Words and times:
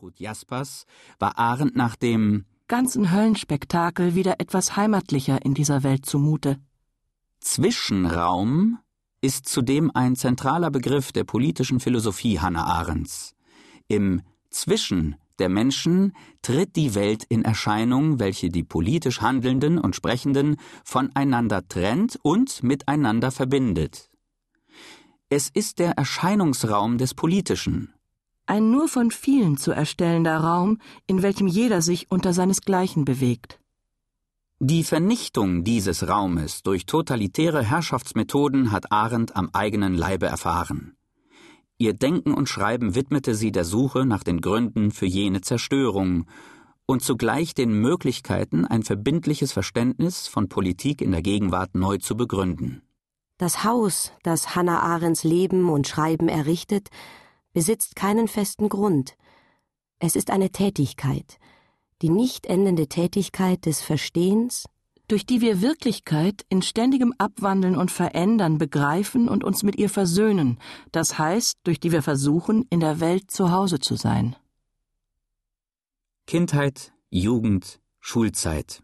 Gertrud 0.00 0.18
Jaspers 0.18 0.86
war 1.18 1.38
Arendt 1.38 1.76
nach 1.76 1.94
dem 1.94 2.46
ganzen 2.68 3.12
Höllenspektakel 3.12 4.14
wieder 4.14 4.40
etwas 4.40 4.74
heimatlicher 4.74 5.44
in 5.44 5.52
dieser 5.52 5.82
Welt 5.82 6.06
zumute. 6.06 6.58
Zwischenraum 7.40 8.78
ist 9.20 9.46
zudem 9.46 9.90
ein 9.92 10.16
zentraler 10.16 10.70
Begriff 10.70 11.12
der 11.12 11.24
politischen 11.24 11.80
Philosophie 11.80 12.40
Hannah 12.40 12.64
Arendts. 12.64 13.34
Im 13.88 14.22
Zwischen 14.48 15.16
der 15.38 15.50
Menschen 15.50 16.14
tritt 16.40 16.76
die 16.76 16.94
Welt 16.94 17.24
in 17.28 17.44
Erscheinung, 17.44 18.18
welche 18.18 18.48
die 18.48 18.64
politisch 18.64 19.20
Handelnden 19.20 19.78
und 19.78 19.96
Sprechenden 19.96 20.56
voneinander 20.82 21.68
trennt 21.68 22.18
und 22.22 22.62
miteinander 22.62 23.30
verbindet. 23.30 24.08
Es 25.28 25.50
ist 25.50 25.78
der 25.78 25.92
Erscheinungsraum 25.92 26.96
des 26.96 27.12
Politischen, 27.12 27.92
ein 28.50 28.70
nur 28.70 28.88
von 28.88 29.12
vielen 29.12 29.56
zu 29.56 29.70
erstellender 29.70 30.36
Raum, 30.38 30.78
in 31.06 31.22
welchem 31.22 31.46
jeder 31.46 31.82
sich 31.82 32.10
unter 32.10 32.32
seinesgleichen 32.32 33.04
bewegt. 33.04 33.60
Die 34.58 34.82
Vernichtung 34.82 35.62
dieses 35.62 36.08
Raumes 36.08 36.62
durch 36.62 36.84
totalitäre 36.84 37.62
Herrschaftsmethoden 37.62 38.72
hat 38.72 38.90
Arendt 38.92 39.36
am 39.36 39.50
eigenen 39.52 39.94
Leibe 39.94 40.26
erfahren. 40.26 40.96
Ihr 41.78 41.94
Denken 41.94 42.34
und 42.34 42.48
Schreiben 42.48 42.94
widmete 42.94 43.34
sie 43.34 43.52
der 43.52 43.64
Suche 43.64 44.04
nach 44.04 44.24
den 44.24 44.40
Gründen 44.40 44.90
für 44.90 45.06
jene 45.06 45.40
Zerstörung 45.40 46.26
und 46.84 47.02
zugleich 47.02 47.54
den 47.54 47.72
Möglichkeiten, 47.72 48.66
ein 48.66 48.82
verbindliches 48.82 49.52
Verständnis 49.52 50.26
von 50.26 50.48
Politik 50.48 51.00
in 51.00 51.12
der 51.12 51.22
Gegenwart 51.22 51.76
neu 51.76 51.98
zu 51.98 52.16
begründen. 52.16 52.82
Das 53.38 53.64
Haus, 53.64 54.12
das 54.24 54.56
Hannah 54.56 54.82
Arendts 54.82 55.24
Leben 55.24 55.70
und 55.70 55.86
Schreiben 55.86 56.28
errichtet, 56.28 56.90
besitzt 57.52 57.96
keinen 57.96 58.28
festen 58.28 58.68
Grund. 58.68 59.16
Es 59.98 60.16
ist 60.16 60.30
eine 60.30 60.50
Tätigkeit, 60.50 61.38
die 62.02 62.08
nicht 62.08 62.46
endende 62.46 62.88
Tätigkeit 62.88 63.66
des 63.66 63.80
Verstehens, 63.80 64.64
durch 65.08 65.26
die 65.26 65.40
wir 65.40 65.60
Wirklichkeit 65.60 66.46
in 66.48 66.62
ständigem 66.62 67.12
Abwandeln 67.18 67.76
und 67.76 67.90
Verändern 67.90 68.58
begreifen 68.58 69.28
und 69.28 69.42
uns 69.42 69.62
mit 69.62 69.76
ihr 69.76 69.90
versöhnen, 69.90 70.58
das 70.92 71.18
heißt, 71.18 71.58
durch 71.64 71.80
die 71.80 71.90
wir 71.90 72.02
versuchen, 72.02 72.64
in 72.70 72.80
der 72.80 73.00
Welt 73.00 73.30
zu 73.30 73.50
Hause 73.50 73.80
zu 73.80 73.96
sein. 73.96 74.36
Kindheit, 76.26 76.92
Jugend, 77.10 77.80
Schulzeit 77.98 78.82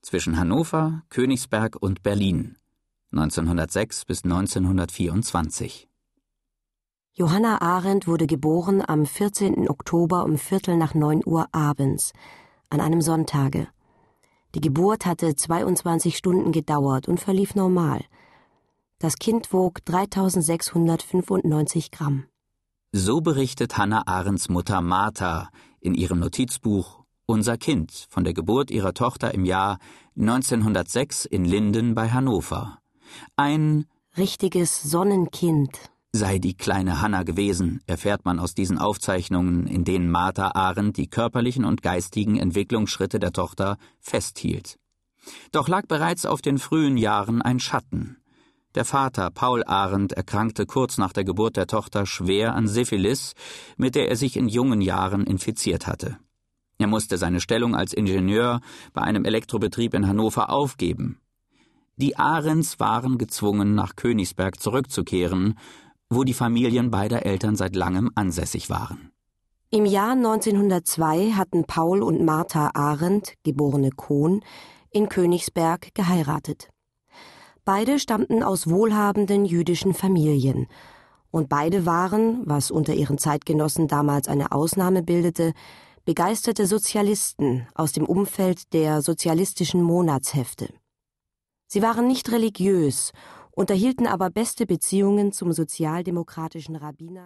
zwischen 0.00 0.38
Hannover, 0.38 1.02
Königsberg 1.08 1.76
und 1.80 2.02
Berlin 2.02 2.56
1906 3.12 4.04
bis 4.04 4.24
1924 4.24 5.88
Johanna 7.14 7.60
Arendt 7.60 8.06
wurde 8.06 8.26
geboren 8.26 8.82
am 8.86 9.04
14. 9.04 9.68
Oktober 9.68 10.24
um 10.24 10.38
Viertel 10.38 10.78
nach 10.78 10.94
neun 10.94 11.20
Uhr 11.26 11.46
abends, 11.52 12.14
an 12.70 12.80
einem 12.80 13.02
Sonntage. 13.02 13.68
Die 14.54 14.62
Geburt 14.62 15.04
hatte 15.04 15.36
22 15.36 16.16
Stunden 16.16 16.52
gedauert 16.52 17.08
und 17.08 17.20
verlief 17.20 17.54
normal. 17.54 18.02
Das 18.98 19.16
Kind 19.16 19.52
wog 19.52 19.84
3695 19.84 21.90
Gramm. 21.90 22.24
So 22.92 23.20
berichtet 23.20 23.76
Hannah 23.76 24.06
Arendts 24.06 24.48
Mutter 24.48 24.80
Martha 24.80 25.50
in 25.80 25.94
ihrem 25.94 26.20
Notizbuch 26.20 27.04
Unser 27.26 27.58
Kind 27.58 28.06
von 28.08 28.24
der 28.24 28.32
Geburt 28.32 28.70
ihrer 28.70 28.94
Tochter 28.94 29.34
im 29.34 29.44
Jahr 29.44 29.78
1906 30.16 31.26
in 31.26 31.44
Linden 31.44 31.94
bei 31.94 32.08
Hannover. 32.08 32.78
Ein 33.36 33.84
richtiges 34.16 34.82
Sonnenkind 34.82 35.91
sei 36.12 36.38
die 36.38 36.54
kleine 36.54 37.00
Hanna 37.00 37.22
gewesen, 37.22 37.80
erfährt 37.86 38.26
man 38.26 38.38
aus 38.38 38.54
diesen 38.54 38.78
Aufzeichnungen, 38.78 39.66
in 39.66 39.84
denen 39.84 40.10
Martha 40.10 40.52
Arendt 40.54 40.98
die 40.98 41.08
körperlichen 41.08 41.64
und 41.64 41.82
geistigen 41.82 42.38
Entwicklungsschritte 42.38 43.18
der 43.18 43.32
Tochter 43.32 43.78
festhielt. 43.98 44.78
Doch 45.52 45.68
lag 45.68 45.86
bereits 45.86 46.26
auf 46.26 46.42
den 46.42 46.58
frühen 46.58 46.98
Jahren 46.98 47.40
ein 47.40 47.60
Schatten. 47.60 48.18
Der 48.74 48.84
Vater, 48.84 49.30
Paul 49.30 49.64
Arendt, 49.64 50.12
erkrankte 50.12 50.66
kurz 50.66 50.98
nach 50.98 51.12
der 51.12 51.24
Geburt 51.24 51.56
der 51.56 51.66
Tochter 51.66 52.04
schwer 52.06 52.54
an 52.54 52.68
Syphilis, 52.68 53.34
mit 53.76 53.94
der 53.94 54.08
er 54.08 54.16
sich 54.16 54.36
in 54.36 54.48
jungen 54.48 54.80
Jahren 54.80 55.26
infiziert 55.26 55.86
hatte. 55.86 56.18
Er 56.78 56.86
musste 56.88 57.16
seine 57.16 57.40
Stellung 57.40 57.74
als 57.74 57.92
Ingenieur 57.92 58.60
bei 58.92 59.02
einem 59.02 59.24
Elektrobetrieb 59.24 59.94
in 59.94 60.06
Hannover 60.06 60.50
aufgeben. 60.50 61.20
Die 61.96 62.16
Ahrens 62.16 62.80
waren 62.80 63.18
gezwungen, 63.18 63.74
nach 63.74 63.94
Königsberg 63.94 64.58
zurückzukehren, 64.58 65.58
wo 66.14 66.24
die 66.24 66.34
Familien 66.34 66.90
beider 66.90 67.24
Eltern 67.26 67.56
seit 67.56 67.76
langem 67.76 68.10
ansässig 68.14 68.70
waren. 68.70 69.12
Im 69.70 69.86
Jahr 69.86 70.12
1902 70.12 71.32
hatten 71.32 71.64
Paul 71.64 72.02
und 72.02 72.22
Martha 72.22 72.72
Arendt, 72.74 73.34
geborene 73.42 73.90
Kohn, 73.90 74.42
in 74.90 75.08
Königsberg 75.08 75.94
geheiratet. 75.94 76.68
Beide 77.64 77.98
stammten 77.98 78.42
aus 78.42 78.68
wohlhabenden 78.68 79.44
jüdischen 79.44 79.94
Familien, 79.94 80.66
und 81.30 81.48
beide 81.48 81.86
waren, 81.86 82.42
was 82.44 82.70
unter 82.70 82.92
ihren 82.92 83.16
Zeitgenossen 83.16 83.88
damals 83.88 84.28
eine 84.28 84.52
Ausnahme 84.52 85.02
bildete, 85.02 85.54
begeisterte 86.04 86.66
Sozialisten 86.66 87.66
aus 87.74 87.92
dem 87.92 88.04
Umfeld 88.04 88.72
der 88.74 89.00
sozialistischen 89.00 89.82
Monatshefte. 89.82 90.68
Sie 91.68 91.80
waren 91.80 92.06
nicht 92.06 92.30
religiös 92.30 93.12
unterhielten 93.52 94.06
aber 94.06 94.30
beste 94.30 94.66
Beziehungen 94.66 95.32
zum 95.32 95.52
sozialdemokratischen 95.52 96.74
Rabbiner 96.76 97.20